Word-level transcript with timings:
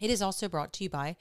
It 0.00 0.10
is 0.10 0.22
also 0.22 0.48
brought 0.48 0.72
to 0.74 0.84
you 0.84 0.90
by 0.90 1.16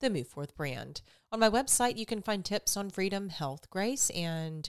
the 0.00 0.08
Move 0.10 0.26
Forth 0.26 0.56
brand. 0.56 1.02
On 1.30 1.38
my 1.40 1.48
website, 1.48 1.96
you 1.96 2.04
can 2.04 2.20
find 2.20 2.44
tips 2.44 2.76
on 2.76 2.90
freedom, 2.90 3.28
health, 3.28 3.70
grace, 3.70 4.10
and 4.10 4.68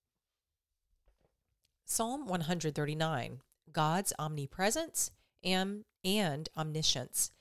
Psalm 1.84 2.28
139 2.28 3.40
God's 3.72 4.12
omnipresence 4.20 5.10
and, 5.42 5.84
and 6.04 6.48
omniscience. 6.56 7.32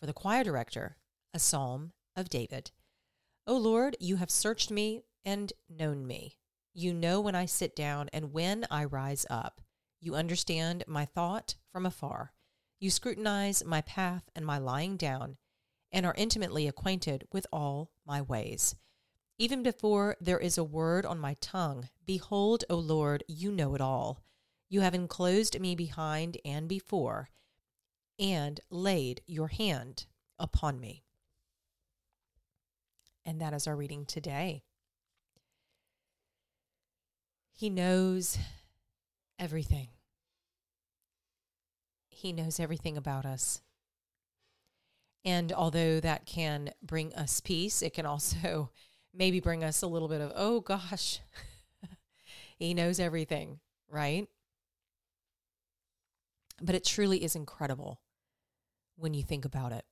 For 0.00 0.06
the 0.06 0.14
choir 0.14 0.42
director, 0.42 0.96
a 1.34 1.38
psalm 1.38 1.92
of 2.16 2.30
David. 2.30 2.70
O 3.46 3.58
Lord, 3.58 3.94
you 4.00 4.16
have 4.16 4.30
searched 4.30 4.70
me 4.70 5.02
and 5.22 5.52
known 5.68 6.06
me. 6.06 6.38
You 6.72 6.94
know 6.94 7.20
when 7.20 7.34
I 7.34 7.44
sit 7.44 7.76
down 7.76 8.08
and 8.14 8.32
when 8.32 8.64
I 8.70 8.86
rise 8.86 9.26
up. 9.28 9.60
You 10.00 10.14
understand 10.14 10.84
my 10.86 11.04
thought 11.04 11.56
from 11.70 11.84
afar. 11.84 12.32
You 12.80 12.90
scrutinize 12.90 13.62
my 13.64 13.82
path 13.82 14.30
and 14.34 14.46
my 14.46 14.56
lying 14.56 14.96
down, 14.96 15.36
and 15.92 16.06
are 16.06 16.14
intimately 16.16 16.66
acquainted 16.66 17.26
with 17.32 17.46
all 17.52 17.90
my 18.06 18.22
ways. 18.22 18.74
Even 19.38 19.62
before 19.62 20.16
there 20.20 20.38
is 20.38 20.56
a 20.56 20.64
word 20.64 21.04
on 21.04 21.18
my 21.18 21.34
tongue, 21.40 21.88
behold, 22.06 22.64
O 22.70 22.76
Lord, 22.76 23.24
you 23.28 23.52
know 23.52 23.74
it 23.74 23.80
all. 23.80 24.22
You 24.68 24.80
have 24.82 24.94
enclosed 24.94 25.58
me 25.60 25.74
behind 25.74 26.38
and 26.44 26.68
before, 26.68 27.28
and 28.18 28.60
laid 28.70 29.20
your 29.26 29.48
hand 29.48 30.06
upon 30.38 30.80
me. 30.80 31.04
And 33.24 33.40
that 33.40 33.52
is 33.52 33.66
our 33.66 33.76
reading 33.76 34.06
today. 34.06 34.62
He 37.52 37.68
knows 37.68 38.38
everything. 39.40 39.88
He 42.10 42.32
knows 42.32 42.60
everything 42.60 42.96
about 42.96 43.24
us. 43.24 43.62
And 45.24 45.52
although 45.52 45.98
that 46.00 46.26
can 46.26 46.70
bring 46.82 47.14
us 47.14 47.40
peace, 47.40 47.82
it 47.82 47.94
can 47.94 48.06
also 48.06 48.70
maybe 49.14 49.40
bring 49.40 49.64
us 49.64 49.82
a 49.82 49.86
little 49.86 50.08
bit 50.08 50.20
of, 50.20 50.32
oh 50.36 50.60
gosh, 50.60 51.20
he 52.58 52.74
knows 52.74 53.00
everything, 53.00 53.58
right? 53.88 54.28
But 56.60 56.74
it 56.74 56.84
truly 56.84 57.24
is 57.24 57.34
incredible 57.34 58.00
when 58.96 59.14
you 59.14 59.22
think 59.22 59.46
about 59.46 59.72
it. 59.72 59.86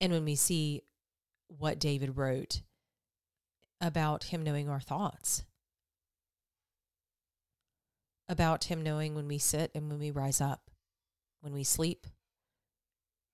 And 0.00 0.12
when 0.12 0.24
we 0.24 0.34
see 0.34 0.82
what 1.48 1.78
David 1.78 2.16
wrote 2.16 2.62
about 3.80 4.24
him 4.24 4.42
knowing 4.42 4.68
our 4.68 4.80
thoughts 4.80 5.44
about 8.28 8.64
Him 8.64 8.82
knowing 8.82 9.14
when 9.14 9.28
we 9.28 9.38
sit 9.38 9.70
and 9.74 9.88
when 9.88 9.98
we 9.98 10.10
rise 10.10 10.40
up, 10.40 10.70
when 11.40 11.52
we 11.52 11.64
sleep, 11.64 12.06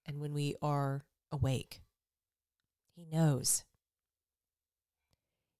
and 0.06 0.20
when 0.20 0.34
we 0.34 0.54
are 0.62 1.04
awake. 1.32 1.80
He 2.94 3.06
knows. 3.10 3.64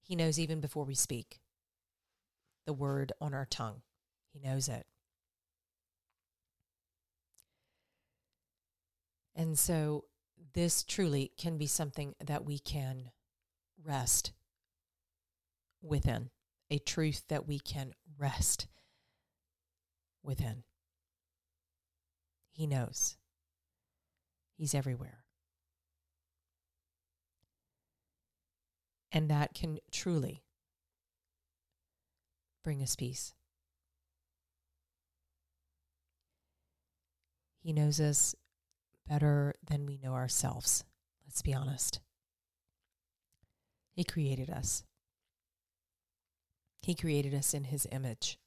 He 0.03 0.15
knows 0.15 0.39
even 0.39 0.61
before 0.61 0.85
we 0.85 0.95
speak 0.95 1.41
the 2.67 2.73
word 2.73 3.13
on 3.21 3.35
our 3.35 3.47
tongue. 3.47 3.83
He 4.33 4.41
knows 4.41 4.69
it. 4.69 4.87
And 9.35 9.59
so, 9.59 10.05
this 10.53 10.85
truly 10.85 11.33
can 11.37 11.59
be 11.59 11.67
something 11.67 12.15
that 12.25 12.45
we 12.45 12.59
can 12.59 13.11
rest 13.83 14.33
within, 15.83 16.31
a 16.71 16.79
truth 16.79 17.25
that 17.29 17.47
we 17.47 17.59
can 17.59 17.93
rest 18.17 18.69
within. 20.25 20.65
He 22.51 22.67
knows. 22.67 23.17
He's 24.57 24.75
everywhere. 24.75 25.25
And 29.13 29.31
that 29.31 29.55
can 29.55 29.79
truly 29.93 30.43
bring 32.65 32.83
us 32.83 32.97
peace. 32.97 33.35
He 37.61 37.73
knows 37.73 38.01
us 38.01 38.35
better 39.07 39.55
than 39.67 39.87
we 39.87 39.99
know 40.03 40.15
ourselves. 40.15 40.85
Let's 41.27 41.43
be 41.43 41.55
honest. 41.55 42.01
He 43.93 44.05
created 44.05 44.51
us. 44.51 44.85
He 46.83 46.95
created 46.95 47.35
us 47.35 47.55
in 47.55 47.65
His 47.65 47.87
image. 47.91 48.39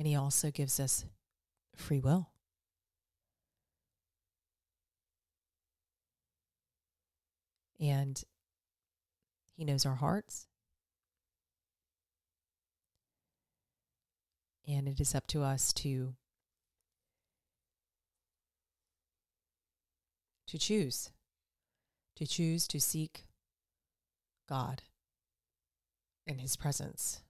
And 0.00 0.06
He 0.06 0.16
also 0.16 0.50
gives 0.50 0.80
us 0.80 1.04
free 1.76 2.00
will. 2.00 2.30
And 7.78 8.24
He 9.54 9.66
knows 9.66 9.84
our 9.84 9.96
hearts. 9.96 10.46
And 14.66 14.88
it 14.88 15.00
is 15.00 15.14
up 15.14 15.26
to 15.26 15.42
us 15.42 15.70
to 15.74 16.14
to 20.46 20.58
choose 20.58 21.10
to 22.16 22.26
choose 22.26 22.66
to 22.68 22.80
seek 22.80 23.26
God 24.48 24.80
and 26.26 26.40
his 26.40 26.56
presence 26.56 27.20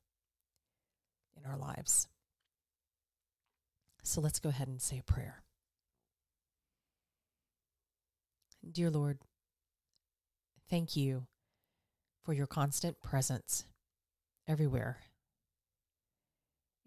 in 1.37 1.51
our 1.51 1.59
lives. 1.59 2.07
So 4.03 4.21
let's 4.21 4.41
go 4.41 4.49
ahead 4.49 4.69
and 4.69 4.81
say 4.81 4.99
a 4.99 5.03
prayer. 5.03 5.43
Dear 8.71 8.91
Lord, 8.91 9.19
thank 10.69 10.97
you 10.97 11.27
for 12.25 12.33
your 12.33 12.47
constant 12.47 13.01
presence 13.01 13.65
everywhere 14.47 14.99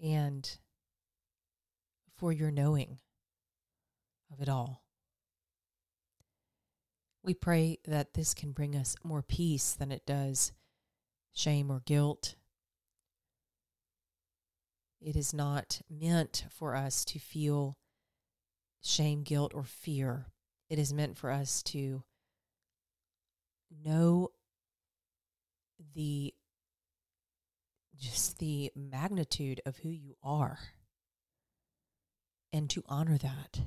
and 0.01 0.57
for 2.18 2.31
your 2.31 2.51
knowing 2.51 3.00
of 4.31 4.42
it 4.42 4.50
all. 4.50 4.83
We 7.24 7.33
pray 7.33 7.80
that 7.88 8.13
this 8.13 8.33
can 8.33 8.51
bring 8.51 8.75
us 8.75 8.95
more 9.04 9.21
peace 9.21 9.71
than 9.71 9.92
it 9.92 10.06
does 10.06 10.51
shame 11.33 11.71
or 11.71 11.81
guilt 11.86 12.36
it 15.04 15.16
is 15.16 15.34
not 15.34 15.82
meant 15.90 16.46
for 16.50 16.76
us 16.76 17.04
to 17.06 17.20
feel 17.20 17.78
shame, 18.82 19.24
guilt, 19.24 19.54
or 19.54 19.64
fear. 19.64 20.28
It 20.70 20.80
is 20.80 20.94
meant 20.94 21.18
for 21.18 21.30
us 21.30 21.62
to 21.64 22.04
know 23.84 24.30
the 25.94 26.34
just 27.98 28.40
the 28.40 28.72
magnitude 28.76 29.62
of 29.66 29.78
who 29.78 29.90
you 29.90 30.16
are 30.24 30.60
and 32.52 32.70
to 32.70 32.84
honor 32.88 33.18
that 33.18 33.62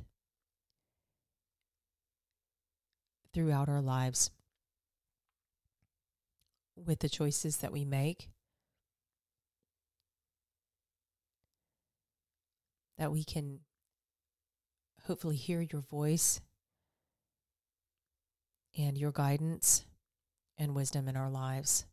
throughout 3.32 3.68
our 3.68 3.80
lives 3.80 4.30
with 6.76 6.98
the 7.00 7.08
choices 7.08 7.58
that 7.58 7.72
we 7.72 7.84
make 7.84 8.28
that 12.98 13.12
we 13.12 13.24
can 13.24 13.60
hopefully 15.04 15.36
hear 15.36 15.60
your 15.60 15.82
voice 15.82 16.40
and 18.76 18.98
your 18.98 19.12
guidance 19.12 19.84
and 20.58 20.74
wisdom 20.74 21.08
in 21.08 21.16
our 21.16 21.30
lives. 21.30 21.86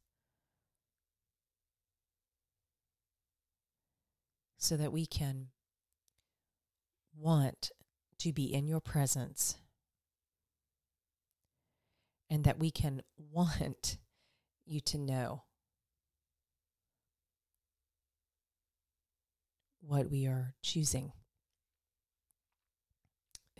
So 4.57 4.77
that 4.77 4.93
we 4.93 5.05
can 5.05 5.47
want 7.17 7.71
to 8.19 8.31
be 8.31 8.53
in 8.53 8.67
your 8.67 8.79
presence 8.79 9.57
and 12.29 12.45
that 12.45 12.59
we 12.59 12.71
can 12.71 13.01
want 13.31 13.97
you 14.65 14.79
to 14.79 14.97
know 14.97 15.43
what 19.85 20.09
we 20.09 20.25
are 20.25 20.53
choosing, 20.61 21.11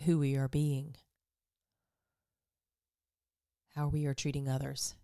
who 0.04 0.18
we 0.18 0.36
are 0.36 0.48
being, 0.48 0.96
how 3.74 3.88
we 3.88 4.06
are 4.06 4.14
treating 4.14 4.48
others. 4.48 4.94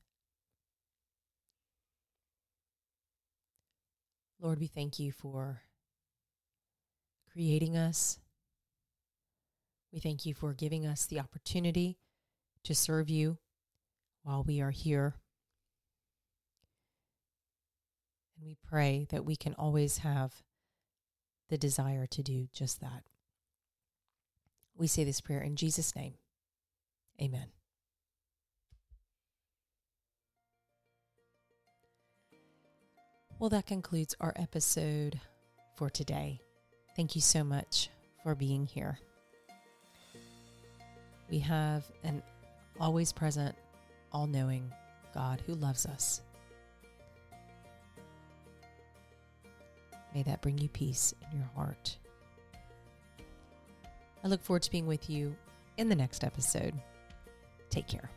Lord, 4.40 4.58
we 4.58 4.66
thank 4.66 4.98
you 4.98 5.12
for 5.12 5.60
creating 7.30 7.76
us. 7.76 8.18
We 9.92 10.00
thank 10.00 10.24
you 10.24 10.32
for 10.32 10.54
giving 10.54 10.86
us 10.86 11.04
the 11.04 11.20
opportunity 11.20 11.98
to 12.64 12.74
serve 12.74 13.10
you 13.10 13.38
while 14.22 14.42
we 14.42 14.60
are 14.60 14.70
here. 14.70 15.14
And 18.36 18.46
we 18.46 18.56
pray 18.66 19.06
that 19.10 19.24
we 19.24 19.36
can 19.36 19.54
always 19.54 19.98
have 19.98 20.42
the 21.50 21.58
desire 21.58 22.06
to 22.06 22.22
do 22.22 22.48
just 22.52 22.80
that. 22.80 23.02
We 24.76 24.86
say 24.86 25.04
this 25.04 25.20
prayer 25.20 25.42
in 25.42 25.56
Jesus' 25.56 25.94
name. 25.94 26.14
Amen. 27.20 27.48
Well, 33.38 33.50
that 33.50 33.66
concludes 33.66 34.14
our 34.20 34.32
episode 34.36 35.20
for 35.76 35.90
today. 35.90 36.40
Thank 36.96 37.14
you 37.14 37.20
so 37.20 37.42
much 37.42 37.90
for 38.22 38.34
being 38.34 38.66
here. 38.66 38.98
We 41.30 41.38
have 41.40 41.84
an 42.04 42.22
always 42.78 43.12
present, 43.12 43.56
all 44.12 44.26
knowing 44.26 44.70
God 45.14 45.42
who 45.46 45.54
loves 45.54 45.86
us. 45.86 46.22
May 50.14 50.22
that 50.24 50.42
bring 50.42 50.58
you 50.58 50.68
peace 50.68 51.14
in 51.30 51.38
your 51.38 51.48
heart. 51.54 51.96
I 54.22 54.28
look 54.28 54.42
forward 54.42 54.62
to 54.62 54.70
being 54.70 54.86
with 54.86 55.08
you 55.08 55.34
in 55.76 55.88
the 55.88 55.94
next 55.94 56.24
episode. 56.24 56.74
Take 57.70 57.86
care. 57.86 58.10